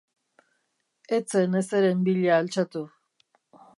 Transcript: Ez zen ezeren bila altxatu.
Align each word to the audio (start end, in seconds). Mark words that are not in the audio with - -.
Ez 1.17 1.21
zen 1.35 1.59
ezeren 1.61 2.01
bila 2.09 2.33
altxatu. 2.37 2.83